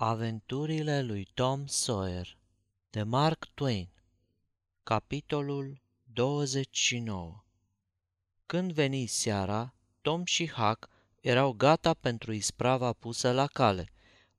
Aventurile 0.00 1.02
lui 1.02 1.28
Tom 1.34 1.66
Sawyer 1.66 2.36
de 2.90 3.02
Mark 3.02 3.48
Twain 3.54 3.88
Capitolul 4.82 5.80
29 6.12 7.44
Când 8.46 8.72
veni 8.72 9.06
seara, 9.06 9.74
Tom 10.00 10.24
și 10.24 10.50
Huck 10.50 10.88
erau 11.20 11.52
gata 11.52 11.94
pentru 11.94 12.32
isprava 12.32 12.92
pusă 12.92 13.32
la 13.32 13.46
cale. 13.46 13.92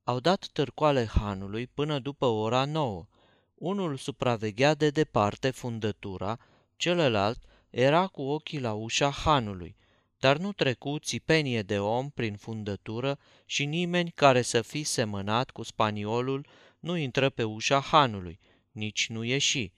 Au 0.04 0.20
dat 0.20 0.46
târcoale 0.52 1.06
hanului 1.06 1.66
până 1.66 1.98
după 1.98 2.26
ora 2.26 2.64
nouă. 2.64 3.06
Unul 3.54 3.96
supraveghea 3.96 4.74
de 4.74 4.90
departe 4.90 5.50
fundătura, 5.50 6.38
celălalt 6.76 7.38
era 7.70 8.06
cu 8.06 8.22
ochii 8.22 8.60
la 8.60 8.72
ușa 8.72 9.10
hanului 9.10 9.76
dar 10.20 10.36
nu 10.36 10.52
trecu 10.52 10.98
țipenie 10.98 11.62
de 11.62 11.78
om 11.78 12.10
prin 12.10 12.36
fundătură 12.36 13.18
și 13.44 13.64
nimeni 13.64 14.10
care 14.10 14.42
să 14.42 14.62
fi 14.62 14.82
semănat 14.82 15.50
cu 15.50 15.62
spaniolul 15.62 16.46
nu 16.80 16.96
intră 16.96 17.30
pe 17.30 17.42
ușa 17.42 17.80
hanului, 17.80 18.38
nici 18.72 19.08
nu 19.08 19.24
ieși. 19.24 19.72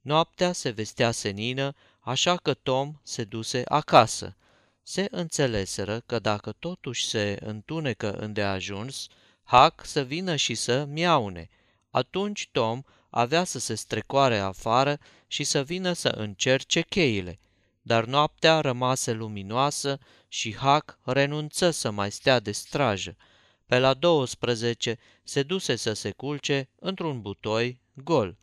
Noaptea 0.00 0.52
se 0.52 0.70
vestea 0.70 1.10
senină, 1.10 1.74
așa 2.00 2.36
că 2.36 2.54
Tom 2.54 2.94
se 3.02 3.24
duse 3.24 3.62
acasă. 3.64 4.36
Se 4.82 5.06
înțeleseră 5.10 6.00
că 6.00 6.18
dacă 6.18 6.52
totuși 6.52 7.06
se 7.06 7.38
întunecă 7.40 8.12
îndeajuns, 8.12 9.06
Hac 9.42 9.84
să 9.84 10.02
vină 10.02 10.36
și 10.36 10.54
să 10.54 10.84
miaune. 10.84 11.48
Atunci 11.90 12.48
Tom 12.52 12.82
avea 13.10 13.44
să 13.44 13.58
se 13.58 13.74
strecoare 13.74 14.38
afară 14.38 14.98
și 15.26 15.44
să 15.44 15.62
vină 15.62 15.92
să 15.92 16.08
încerce 16.08 16.80
cheile– 16.80 17.38
dar 17.88 18.04
noaptea 18.04 18.60
rămase 18.60 19.12
luminoasă 19.12 19.98
și 20.28 20.56
Hac 20.56 20.98
renunță 21.04 21.70
să 21.70 21.90
mai 21.90 22.10
stea 22.10 22.40
de 22.40 22.52
strajă. 22.52 23.16
Pe 23.66 23.78
la 23.78 23.94
12 23.94 24.98
se 25.22 25.42
duse 25.42 25.76
să 25.76 25.92
se 25.92 26.10
culce 26.10 26.68
într-un 26.78 27.20
butoi 27.20 27.80
gol. 27.94 28.36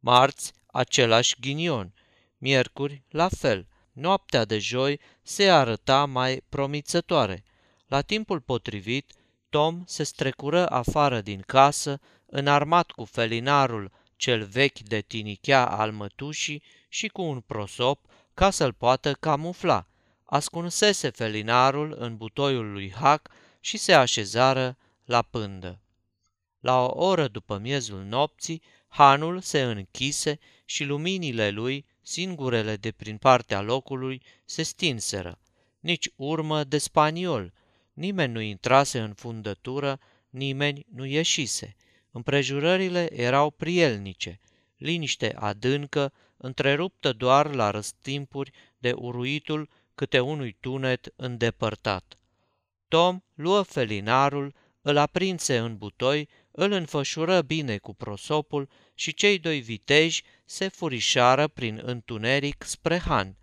Marți, 0.00 0.52
același 0.66 1.36
ghinion. 1.40 1.94
Miercuri, 2.38 3.02
la 3.08 3.28
fel. 3.28 3.66
Noaptea 3.92 4.44
de 4.44 4.58
joi 4.58 5.00
se 5.22 5.50
arăta 5.50 6.04
mai 6.04 6.42
promițătoare. 6.48 7.44
La 7.86 8.00
timpul 8.00 8.40
potrivit, 8.40 9.12
Tom 9.48 9.82
se 9.86 10.02
strecură 10.02 10.68
afară 10.68 11.20
din 11.20 11.42
casă, 11.46 12.00
înarmat 12.26 12.90
cu 12.90 13.04
felinarul 13.04 13.92
cel 14.16 14.44
vechi 14.44 14.78
de 14.78 15.00
tinichea 15.00 15.66
al 15.66 15.92
mătușii 15.92 16.62
și 16.92 17.08
cu 17.08 17.22
un 17.22 17.40
prosop 17.40 18.04
ca 18.34 18.50
să-l 18.50 18.72
poată 18.72 19.12
camufla. 19.12 19.86
Ascunsese 20.24 21.10
felinarul 21.10 21.96
în 21.98 22.16
butoiul 22.16 22.72
lui 22.72 22.92
Hac 22.92 23.30
și 23.60 23.76
se 23.76 23.92
așezară 23.92 24.76
la 25.04 25.22
pândă. 25.22 25.80
La 26.60 26.84
o 26.84 27.06
oră 27.06 27.28
după 27.28 27.58
miezul 27.58 28.02
nopții, 28.02 28.62
hanul 28.88 29.40
se 29.40 29.62
închise 29.62 30.38
și 30.64 30.84
luminile 30.84 31.50
lui, 31.50 31.86
singurele 32.02 32.76
de 32.76 32.90
prin 32.90 33.16
partea 33.16 33.60
locului, 33.60 34.22
se 34.44 34.62
stinseră. 34.62 35.38
Nici 35.80 36.10
urmă 36.16 36.64
de 36.64 36.78
spaniol. 36.78 37.52
Nimeni 37.92 38.32
nu 38.32 38.40
intrase 38.40 39.00
în 39.00 39.14
fundătură, 39.14 40.00
nimeni 40.30 40.86
nu 40.94 41.04
ieșise. 41.04 41.76
Împrejurările 42.10 43.20
erau 43.20 43.50
prielnice, 43.50 44.40
liniște 44.76 45.34
adâncă, 45.34 46.12
întreruptă 46.42 47.12
doar 47.12 47.54
la 47.54 47.70
răstimpuri 47.70 48.52
de 48.78 48.92
uruitul 48.92 49.68
câte 49.94 50.20
unui 50.20 50.56
tunet 50.60 51.12
îndepărtat. 51.16 52.16
Tom 52.88 53.20
luă 53.34 53.62
felinarul, 53.62 54.54
îl 54.82 54.96
aprinse 54.96 55.58
în 55.58 55.76
butoi, 55.76 56.28
îl 56.50 56.72
înfășură 56.72 57.40
bine 57.40 57.78
cu 57.78 57.94
prosopul 57.94 58.68
și 58.94 59.14
cei 59.14 59.38
doi 59.38 59.60
viteji 59.60 60.22
se 60.44 60.68
furișară 60.68 61.48
prin 61.48 61.80
întuneric 61.84 62.62
spre 62.62 62.98
Han. 62.98 63.36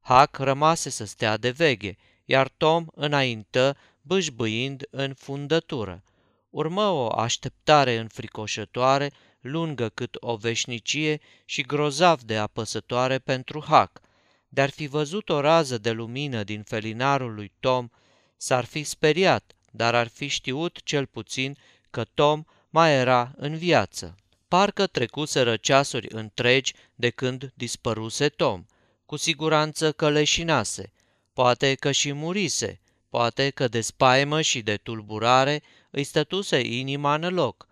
Hac 0.00 0.36
rămase 0.36 0.90
să 0.90 1.04
stea 1.04 1.36
de 1.36 1.50
veghe, 1.50 1.96
iar 2.24 2.48
Tom 2.48 2.86
înaintă, 2.94 3.76
bâșbâind 4.02 4.86
în 4.90 5.14
fundătură. 5.14 6.02
Urmă 6.50 6.82
o 6.82 7.06
așteptare 7.06 7.96
înfricoșătoare 7.96 9.12
lungă 9.50 9.88
cât 9.88 10.16
o 10.20 10.36
veșnicie 10.36 11.20
și 11.44 11.62
grozav 11.62 12.20
de 12.20 12.36
apăsătoare 12.36 13.18
pentru 13.18 13.64
Hac. 13.68 14.00
De-ar 14.48 14.70
fi 14.70 14.86
văzut 14.86 15.28
o 15.28 15.40
rază 15.40 15.78
de 15.78 15.90
lumină 15.90 16.44
din 16.44 16.62
felinarul 16.62 17.34
lui 17.34 17.52
Tom, 17.60 17.88
s-ar 18.36 18.64
fi 18.64 18.82
speriat, 18.82 19.52
dar 19.70 19.94
ar 19.94 20.08
fi 20.08 20.26
știut 20.26 20.82
cel 20.82 21.06
puțin 21.06 21.56
că 21.90 22.04
Tom 22.04 22.44
mai 22.70 22.94
era 22.94 23.32
în 23.36 23.56
viață. 23.56 24.14
Parcă 24.48 24.86
trecuseră 24.86 25.56
ceasuri 25.56 26.06
întregi 26.10 26.74
de 26.94 27.10
când 27.10 27.52
dispăruse 27.54 28.28
Tom. 28.28 28.64
Cu 29.06 29.16
siguranță 29.16 29.92
că 29.92 30.10
leșinase, 30.10 30.92
poate 31.32 31.74
că 31.74 31.92
și 31.92 32.12
murise, 32.12 32.80
poate 33.08 33.50
că 33.50 33.68
de 33.68 33.80
spaimă 33.80 34.40
și 34.40 34.60
de 34.62 34.76
tulburare 34.76 35.62
îi 35.90 36.04
stătuse 36.04 36.60
inima 36.60 37.14
în 37.14 37.34
loc, 37.34 37.67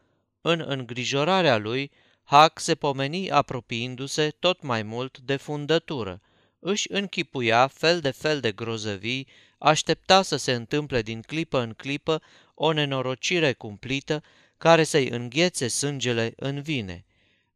în 0.48 0.64
îngrijorarea 0.66 1.56
lui, 1.56 1.90
Hac 2.24 2.58
se 2.58 2.74
pomeni 2.74 3.30
apropiindu-se 3.30 4.30
tot 4.38 4.62
mai 4.62 4.82
mult 4.82 5.18
de 5.18 5.36
fundătură. 5.36 6.20
Își 6.58 6.92
închipuia 6.92 7.66
fel 7.66 8.00
de 8.00 8.10
fel 8.10 8.40
de 8.40 8.52
grozăvii, 8.52 9.28
aștepta 9.58 10.22
să 10.22 10.36
se 10.36 10.52
întâmple 10.52 11.02
din 11.02 11.20
clipă 11.20 11.60
în 11.60 11.72
clipă 11.72 12.22
o 12.54 12.72
nenorocire 12.72 13.52
cumplită 13.52 14.22
care 14.58 14.84
să-i 14.84 15.08
înghețe 15.08 15.68
sângele 15.68 16.32
în 16.36 16.62
vine. 16.62 17.04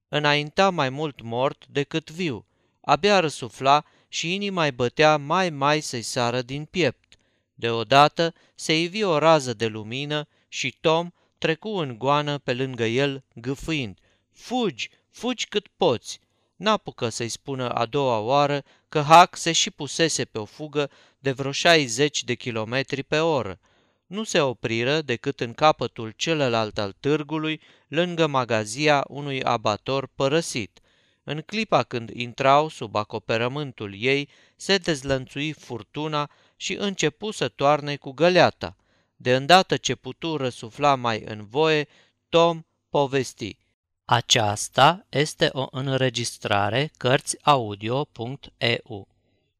Înainta 0.08 0.70
mai 0.70 0.88
mult 0.88 1.22
mort 1.22 1.66
decât 1.66 2.10
viu, 2.10 2.46
abia 2.80 3.20
răsufla 3.20 3.84
și 4.08 4.34
inima 4.34 4.64
îi 4.64 4.72
bătea 4.72 5.16
mai 5.16 5.50
mai 5.50 5.80
să-i 5.80 6.02
sară 6.02 6.42
din 6.42 6.64
piept. 6.64 7.18
Deodată 7.54 8.34
se 8.54 8.80
ivi 8.80 9.02
o 9.02 9.18
rază 9.18 9.54
de 9.54 9.66
lumină 9.66 10.28
și 10.48 10.76
Tom 10.80 11.10
trecu 11.40 11.68
în 11.68 11.98
goană 11.98 12.38
pe 12.38 12.54
lângă 12.54 12.84
el, 12.84 13.24
gâfâind. 13.34 13.98
Fugi, 14.32 14.90
fugi 15.10 15.46
cât 15.46 15.66
poți! 15.76 16.20
N-apucă 16.56 17.08
să-i 17.08 17.28
spună 17.28 17.68
a 17.68 17.86
doua 17.86 18.18
oară 18.18 18.62
că 18.88 19.00
Hac 19.00 19.36
se 19.36 19.52
și 19.52 19.70
pusese 19.70 20.24
pe 20.24 20.38
o 20.38 20.44
fugă 20.44 20.90
de 21.18 21.32
vreo 21.32 21.52
60 21.52 22.24
de 22.24 22.34
kilometri 22.34 23.02
pe 23.02 23.18
oră. 23.18 23.58
Nu 24.06 24.24
se 24.24 24.40
opriră 24.40 25.00
decât 25.00 25.40
în 25.40 25.54
capătul 25.54 26.12
celălalt 26.16 26.78
al 26.78 26.94
târgului, 27.00 27.60
lângă 27.88 28.26
magazia 28.26 29.04
unui 29.08 29.42
abator 29.42 30.08
părăsit. 30.14 30.80
În 31.24 31.40
clipa 31.40 31.82
când 31.82 32.10
intrau 32.10 32.68
sub 32.68 32.94
acoperământul 32.94 33.94
ei, 33.98 34.28
se 34.56 34.76
dezlănțui 34.76 35.52
furtuna 35.52 36.30
și 36.56 36.74
începu 36.74 37.30
să 37.30 37.48
toarne 37.48 37.96
cu 37.96 38.10
găleata. 38.10 38.76
De 39.22 39.34
îndată 39.34 39.76
ce 39.76 39.94
putu 39.94 40.36
răsufla 40.36 40.94
mai 40.94 41.22
în 41.24 41.46
voie, 41.46 41.88
Tom 42.28 42.62
povesti. 42.88 43.58
Aceasta 44.04 45.06
este 45.08 45.48
o 45.52 45.66
înregistrare 45.70 46.90
Cărțiaudio.eu. 46.96 49.08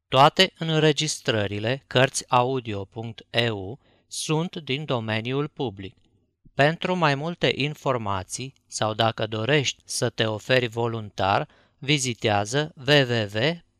Toate 0.08 0.52
înregistrările 0.58 1.84
Cărțiaudio.eu 1.86 3.78
sunt 4.06 4.56
din 4.56 4.84
domeniul 4.84 5.48
public. 5.48 5.96
Pentru 6.54 6.94
mai 6.94 7.14
multe 7.14 7.52
informații 7.54 8.54
sau 8.66 8.94
dacă 8.94 9.26
dorești 9.26 9.82
să 9.84 10.10
te 10.10 10.26
oferi 10.26 10.66
voluntar, 10.66 11.48
vizitează 11.78 12.72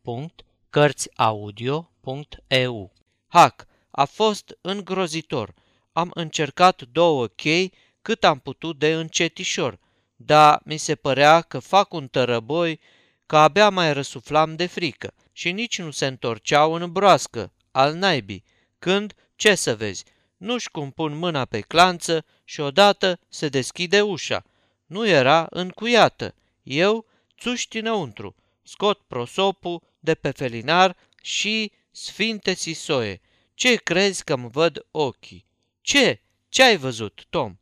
www.cărțiaudio.eu. 0.05 2.93
Hac, 3.27 3.67
a 3.91 4.05
fost 4.05 4.59
îngrozitor 4.61 5.55
am 6.01 6.11
încercat 6.15 6.83
două 6.83 7.27
chei 7.27 7.73
cât 8.03 8.25
am 8.25 8.39
putut 8.39 8.79
de 8.79 8.93
încetișor, 8.93 9.79
dar 10.17 10.61
mi 10.65 10.77
se 10.77 10.95
părea 10.95 11.41
că 11.41 11.59
fac 11.59 11.93
un 11.93 12.09
tărăboi, 12.09 12.81
că 13.27 13.37
abia 13.37 13.69
mai 13.69 13.93
răsuflam 13.93 14.57
de 14.57 14.67
frică 14.67 15.15
și 15.33 15.53
nici 15.53 15.79
nu 15.79 15.91
se 15.91 16.07
întorceau 16.07 16.73
în 16.73 16.93
broască, 16.93 17.53
al 17.71 17.95
naibii, 17.95 18.45
când, 18.79 19.15
ce 19.37 19.55
să 19.55 19.77
vezi, 19.77 20.05
nu-și 20.37 20.71
cum 20.71 20.91
pun 20.91 21.17
mâna 21.17 21.45
pe 21.45 21.61
clanță 21.61 22.25
și 22.45 22.61
odată 22.61 23.21
se 23.29 23.49
deschide 23.49 24.01
ușa. 24.01 24.45
Nu 24.87 25.09
era 25.09 25.47
încuiată. 25.51 26.35
Eu 26.63 27.07
țuști 27.41 27.79
înăuntru, 27.79 28.35
scot 28.63 29.01
prosopul 29.07 29.83
de 29.99 30.15
pe 30.15 30.31
felinar 30.31 30.97
și 31.23 31.73
sfinte 31.91 32.55
sisoie. 32.55 33.21
Ce 33.55 33.75
crezi 33.75 34.25
că-mi 34.25 34.51
văd 34.51 34.87
ochii? 34.91 35.47
Ce? 35.81 36.21
Ce 36.49 36.63
ai 36.63 36.77
văzut, 36.77 37.25
Tom? 37.31 37.57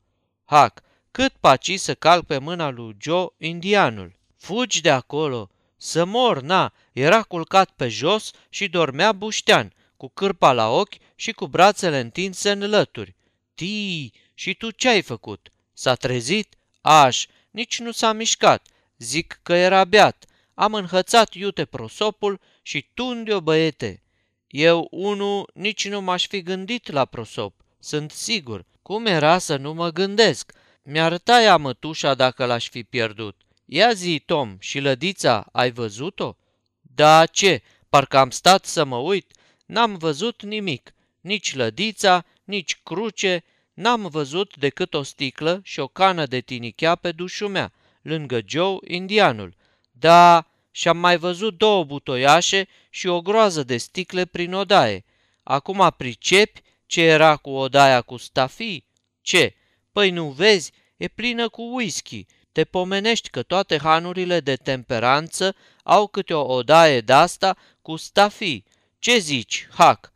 Hac, 0.44 0.82
cât 1.10 1.32
paci 1.40 1.78
să 1.78 1.94
calc 1.94 2.26
pe 2.26 2.38
mâna 2.38 2.70
lui 2.70 2.96
Joe 3.00 3.26
indianul. 3.38 4.16
Fugi 4.36 4.80
de 4.80 4.90
acolo, 4.90 5.50
să 5.76 6.04
mor, 6.04 6.40
na, 6.40 6.72
era 6.92 7.22
culcat 7.22 7.70
pe 7.70 7.88
jos 7.88 8.30
și 8.48 8.68
dormea 8.68 9.12
buștean, 9.12 9.72
cu 9.96 10.08
cârpa 10.08 10.52
la 10.52 10.68
ochi 10.70 10.94
și 11.14 11.32
cu 11.32 11.46
brațele 11.46 11.98
întinse 11.98 12.50
în 12.50 12.68
lături. 12.68 13.14
Tii, 13.54 14.12
și 14.34 14.54
tu 14.54 14.70
ce 14.70 14.88
ai 14.88 15.02
făcut? 15.02 15.48
S-a 15.72 15.94
trezit? 15.94 16.54
Aș, 16.80 17.26
nici 17.50 17.78
nu 17.78 17.92
s-a 17.92 18.12
mișcat. 18.12 18.66
Zic 18.98 19.40
că 19.42 19.54
era 19.54 19.84
beat. 19.84 20.24
Am 20.54 20.74
înhățat 20.74 21.34
iute 21.34 21.64
prosopul 21.64 22.40
și 22.62 22.86
tunde-o 22.94 23.40
băiete. 23.40 24.02
Eu, 24.46 24.88
unu, 24.90 25.44
nici 25.54 25.88
nu 25.88 26.00
m-aș 26.00 26.26
fi 26.26 26.42
gândit 26.42 26.90
la 26.90 27.04
prosop, 27.04 27.54
sunt 27.80 28.10
sigur. 28.10 28.64
Cum 28.82 29.06
era 29.06 29.38
să 29.38 29.56
nu 29.56 29.72
mă 29.72 29.90
gândesc? 29.90 30.52
Mi-ar 30.82 31.18
taia 31.18 31.56
mătușa 31.56 32.14
dacă 32.14 32.44
l-aș 32.44 32.68
fi 32.68 32.84
pierdut. 32.84 33.36
Ia 33.64 33.92
zi, 33.92 34.22
Tom, 34.26 34.56
și 34.58 34.78
lădița, 34.78 35.46
ai 35.52 35.70
văzut-o? 35.70 36.36
Da, 36.80 37.26
ce? 37.26 37.62
Parcă 37.88 38.18
am 38.18 38.30
stat 38.30 38.64
să 38.64 38.84
mă 38.84 38.96
uit. 38.96 39.32
N-am 39.66 39.96
văzut 39.96 40.42
nimic. 40.42 40.94
Nici 41.20 41.54
lădița, 41.54 42.24
nici 42.44 42.80
cruce. 42.82 43.44
N-am 43.74 44.06
văzut 44.06 44.56
decât 44.56 44.94
o 44.94 45.02
sticlă 45.02 45.60
și 45.62 45.80
o 45.80 45.86
cană 45.86 46.26
de 46.26 46.40
tinichea 46.40 46.94
pe 46.94 47.12
dușul 47.12 47.48
mea, 47.48 47.72
lângă 48.02 48.40
Joe, 48.46 48.76
indianul. 48.86 49.54
Da, 49.90 50.46
și 50.70 50.88
am 50.88 50.98
mai 50.98 51.16
văzut 51.16 51.58
două 51.58 51.84
butoiașe 51.84 52.68
și 52.90 53.06
o 53.06 53.20
groază 53.20 53.62
de 53.62 53.76
sticle 53.76 54.24
prin 54.24 54.54
odaie. 54.54 55.04
Acum 55.42 55.94
pricepi 55.96 56.62
ce 56.88 57.02
era 57.02 57.36
cu 57.36 57.50
odaia 57.50 58.00
cu 58.00 58.16
stafii? 58.16 58.86
Ce? 59.20 59.54
Păi 59.92 60.10
nu 60.10 60.28
vezi, 60.28 60.72
e 60.96 61.08
plină 61.08 61.48
cu 61.48 61.62
whisky. 61.74 62.26
Te 62.52 62.64
pomenești 62.64 63.30
că 63.30 63.42
toate 63.42 63.78
hanurile 63.78 64.40
de 64.40 64.56
temperanță 64.56 65.54
au 65.82 66.06
câte 66.06 66.34
o 66.34 66.52
odaie 66.52 67.00
de-asta 67.00 67.56
cu 67.82 67.96
stafii. 67.96 68.64
Ce 68.98 69.18
zici, 69.18 69.68
Hac? 69.70 70.12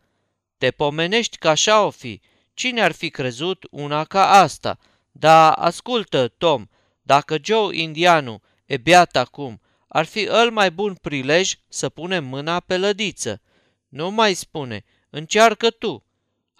Te 0.58 0.70
pomenești 0.70 1.36
că 1.36 1.48
așa 1.48 1.84
o 1.84 1.90
fi. 1.90 2.20
Cine 2.54 2.82
ar 2.82 2.92
fi 2.92 3.10
crezut 3.10 3.66
una 3.70 4.04
ca 4.04 4.30
asta? 4.30 4.78
Da, 5.10 5.52
ascultă, 5.52 6.28
Tom, 6.28 6.66
dacă 7.02 7.36
Joe 7.42 7.76
Indianu 7.76 8.42
e 8.64 8.76
beat 8.76 9.16
acum, 9.16 9.60
ar 9.88 10.04
fi 10.04 10.22
el 10.22 10.50
mai 10.50 10.70
bun 10.70 10.94
prilej 10.94 11.54
să 11.68 11.88
punem 11.88 12.24
mâna 12.24 12.60
pe 12.60 12.76
lădiță. 12.76 13.40
Nu 13.88 14.10
mai 14.10 14.34
spune, 14.34 14.84
încearcă 15.10 15.70
tu. 15.70 16.04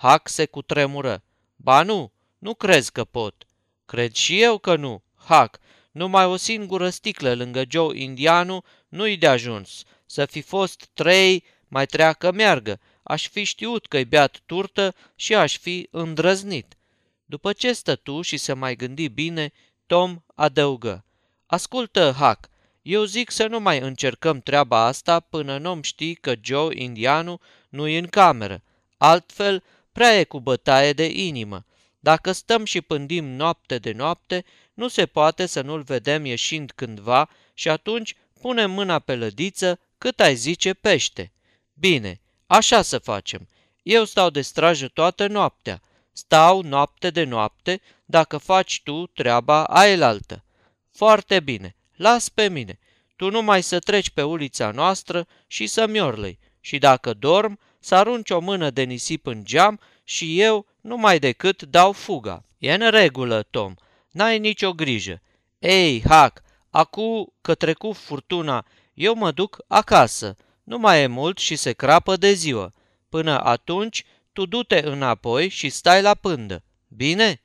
Hac 0.03 0.29
se 0.29 0.47
cutremură. 0.47 1.23
Ba 1.57 1.83
nu, 1.83 2.13
nu 2.39 2.55
crezi 2.55 2.93
că 2.93 3.05
pot. 3.05 3.47
Cred 3.85 4.13
și 4.13 4.43
eu 4.43 4.59
că 4.59 4.77
nu, 4.77 5.03
Hac. 5.17 5.59
Numai 5.91 6.25
o 6.25 6.37
singură 6.37 6.89
sticlă 6.89 7.35
lângă 7.35 7.63
Joe 7.69 8.03
Indianu 8.03 8.65
nu-i 8.89 9.17
de 9.17 9.27
ajuns. 9.27 9.83
Să 10.07 10.27
fi 10.27 10.41
fost 10.41 10.89
trei, 10.95 11.45
mai 11.69 11.87
treacă 11.87 12.33
meargă. 12.33 12.81
Aș 13.03 13.29
fi 13.29 13.45
știut 13.45 13.87
că-i 13.87 14.05
beat 14.05 14.41
turtă 14.47 14.95
și 15.15 15.35
aș 15.35 15.59
fi 15.59 15.89
îndrăznit. 15.91 16.77
După 17.25 17.53
ce 17.53 17.73
stătu 17.73 18.23
și 18.23 18.37
se 18.37 18.53
mai 18.53 18.77
gândi 18.77 19.09
bine, 19.09 19.53
Tom 19.87 20.23
adăugă. 20.35 21.05
Ascultă, 21.47 22.15
Hac, 22.19 22.49
eu 22.83 23.05
zic 23.05 23.31
să 23.31 23.47
nu 23.47 23.61
mai 23.61 23.79
încercăm 23.79 24.41
treaba 24.41 24.85
asta 24.85 25.21
până 25.21 25.59
nu 25.59 25.79
ști 25.83 26.15
că 26.15 26.35
Joe 26.41 26.83
Indianu 26.83 27.41
nu 27.69 27.89
e 27.89 27.99
în 27.99 28.07
cameră. 28.07 28.63
Altfel, 28.97 29.63
prea 29.93 30.19
e 30.19 30.25
cu 30.25 30.41
bătaie 30.41 30.93
de 30.93 31.05
inimă. 31.05 31.65
Dacă 32.01 32.33
stăm 32.33 32.65
și 32.65 32.81
pândim 32.81 33.25
noapte 33.25 33.79
de 33.79 33.93
noapte, 33.93 34.45
nu 34.75 34.89
se 34.89 35.07
poate 35.07 35.47
să 35.47 35.61
nu-l 35.61 35.83
vedem 35.83 36.25
ieșind 36.25 36.73
cândva 36.75 37.29
și 37.55 37.69
atunci 37.69 38.15
punem 38.41 38.71
mâna 38.71 38.99
pe 38.99 39.17
lădiță 39.17 39.81
cât 39.99 40.21
ai 40.21 40.35
zice 40.35 40.75
pește. 40.75 41.33
Bine, 41.75 42.21
așa 42.47 42.83
să 42.83 42.99
facem. 42.99 43.49
Eu 43.83 44.05
stau 44.05 44.31
de 44.31 44.41
strajă 44.41 44.89
toată 44.89 45.27
noaptea. 45.27 45.81
Stau 46.13 46.63
noapte 46.63 47.11
de 47.11 47.25
noapte 47.25 47.81
dacă 48.05 48.37
faci 48.37 48.81
tu 48.85 49.07
treaba 49.07 49.65
aelaltă. 49.65 50.45
Foarte 50.91 51.41
bine, 51.41 51.77
las 51.97 52.29
pe 52.29 52.49
mine. 52.49 52.79
Tu 53.17 53.31
numai 53.31 53.63
să 53.63 53.79
treci 53.79 54.11
pe 54.11 54.23
ulița 54.23 54.71
noastră 54.71 55.27
și 55.47 55.67
să 55.67 55.87
miorlei. 55.87 56.39
Și 56.61 56.79
dacă 56.79 57.13
dorm, 57.13 57.59
să 57.83 57.95
arunci 57.95 58.31
o 58.31 58.39
mână 58.39 58.71
de 58.71 58.83
nisip 58.83 59.27
în 59.27 59.45
geam 59.45 59.81
și 60.05 60.41
eu 60.41 60.67
numai 60.81 61.19
decât 61.19 61.63
dau 61.63 61.93
fuga. 61.93 62.45
E 62.59 62.73
în 62.73 62.91
regulă, 62.91 63.43
Tom, 63.43 63.75
n-ai 64.11 64.39
nicio 64.39 64.73
grijă. 64.73 65.23
Ei, 65.59 66.03
Hac, 66.09 66.43
acu 66.71 67.35
că 67.41 67.55
trecu 67.55 67.93
furtuna, 67.93 68.67
eu 68.95 69.15
mă 69.15 69.31
duc 69.31 69.65
acasă. 69.69 70.37
Nu 70.65 70.79
mai 70.79 71.03
e 71.03 71.07
mult 71.07 71.39
și 71.39 71.57
se 71.57 71.73
crapă 71.73 72.17
de 72.17 72.33
ziua. 72.33 72.73
Până 73.09 73.45
atunci, 73.45 74.05
tu 74.33 74.47
du-te 74.47 74.81
înapoi 74.85 75.49
și 75.49 75.69
stai 75.69 76.03
la 76.03 76.15
pândă. 76.15 76.63
Bine? 76.89 77.43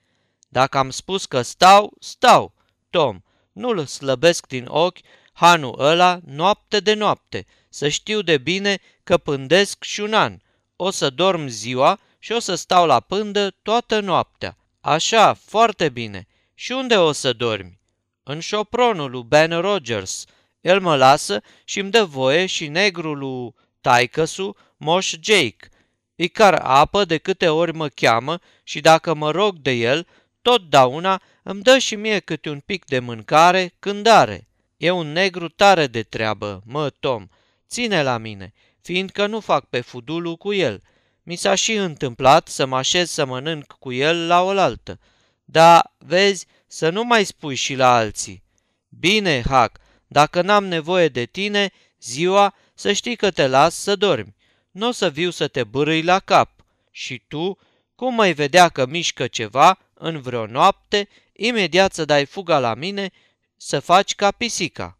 Dacă 0.49 0.77
am 0.77 0.89
spus 0.89 1.25
că 1.25 1.41
stau, 1.41 1.93
stau. 1.99 2.53
Tom, 2.89 3.19
nu-l 3.51 3.85
slăbesc 3.85 4.47
din 4.47 4.65
ochi 4.67 4.99
hanul 5.37 5.75
ăla 5.79 6.19
noapte 6.25 6.79
de 6.79 6.93
noapte, 6.93 7.45
să 7.69 7.87
știu 7.87 8.21
de 8.21 8.37
bine 8.37 8.79
că 9.03 9.17
pândesc 9.17 9.83
și 9.83 9.99
un 9.99 10.13
an. 10.13 10.37
O 10.75 10.89
să 10.89 11.09
dorm 11.09 11.47
ziua 11.47 11.99
și 12.19 12.31
o 12.31 12.39
să 12.39 12.55
stau 12.55 12.85
la 12.85 12.99
pândă 12.99 13.49
toată 13.61 13.99
noaptea. 13.99 14.57
Așa, 14.81 15.33
foarte 15.33 15.89
bine. 15.89 16.27
Și 16.53 16.71
unde 16.71 16.95
o 16.95 17.11
să 17.11 17.33
dormi? 17.33 17.79
În 18.23 18.39
șopronul 18.39 19.11
lui 19.11 19.23
Ben 19.23 19.59
Rogers. 19.59 20.25
El 20.61 20.79
mă 20.79 20.95
lasă 20.95 21.41
și 21.63 21.79
îmi 21.79 21.91
dă 21.91 22.03
voie 22.03 22.45
și 22.45 22.67
negrul 22.67 23.17
lui 23.17 23.53
taicăsu, 23.81 24.55
Moș 24.77 25.13
Jake. 25.21 25.69
Îi 26.15 26.27
car 26.27 26.53
apă 26.53 27.05
de 27.05 27.17
câte 27.17 27.47
ori 27.47 27.73
mă 27.73 27.87
cheamă 27.87 28.39
și 28.63 28.79
dacă 28.81 29.13
mă 29.13 29.31
rog 29.31 29.57
de 29.57 29.71
el, 29.71 30.07
totdeauna 30.41 31.21
îmi 31.43 31.61
dă 31.61 31.77
și 31.77 31.95
mie 31.95 32.19
câte 32.19 32.49
un 32.49 32.59
pic 32.59 32.85
de 32.85 32.99
mâncare 32.99 33.73
când 33.79 34.07
are. 34.07 34.47
E 34.77 34.91
un 34.91 35.11
negru 35.11 35.47
tare 35.47 35.87
de 35.87 36.03
treabă, 36.03 36.61
mă, 36.65 36.89
Tom. 36.89 37.27
Ține 37.69 38.03
la 38.03 38.17
mine, 38.17 38.53
fiindcă 38.81 39.25
nu 39.25 39.39
fac 39.39 39.65
pe 39.65 39.81
fudulu 39.81 40.35
cu 40.35 40.53
el. 40.53 40.81
Mi 41.23 41.35
s-a 41.35 41.55
și 41.55 41.73
întâmplat 41.73 42.47
să 42.47 42.65
mă 42.65 42.77
așez 42.77 43.09
să 43.09 43.25
mănânc 43.25 43.75
cu 43.79 43.91
el 43.93 44.27
la 44.27 44.41
oaltă. 44.41 44.99
Da, 45.45 45.93
vezi, 45.97 46.45
să 46.67 46.89
nu 46.89 47.03
mai 47.03 47.23
spui 47.23 47.55
și 47.55 47.75
la 47.75 47.95
alții. 47.95 48.43
Bine, 48.89 49.43
Hac, 49.49 49.79
dacă 50.07 50.41
n-am 50.41 50.65
nevoie 50.65 51.07
de 51.07 51.25
tine, 51.25 51.71
ziua, 51.99 52.55
să 52.73 52.91
știi 52.91 53.15
că 53.15 53.31
te 53.31 53.47
las 53.47 53.75
să 53.75 53.95
dormi. 53.95 54.35
Nu 54.71 54.87
o 54.87 54.91
să 54.91 55.09
viu 55.09 55.29
să 55.29 55.47
te 55.47 55.63
bârâi 55.63 56.01
la 56.01 56.19
cap. 56.19 56.65
Și 56.91 57.23
tu, 57.27 57.57
cum 57.95 58.13
mai 58.13 58.33
vedea 58.33 58.69
că 58.69 58.85
mișcă 58.85 59.27
ceva 59.27 59.79
în 59.93 60.21
vreo 60.21 60.45
noapte, 60.45 61.09
imediat 61.33 61.93
să 61.93 62.05
dai 62.05 62.25
fuga 62.25 62.59
la 62.59 62.73
mine 62.73 63.11
să 63.57 63.79
faci 63.79 64.15
ca 64.15 64.31
pisica. 64.31 64.99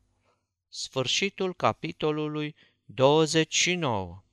Sfârșitul 0.70 1.54
capitolului 1.54 2.56
29 2.86 4.24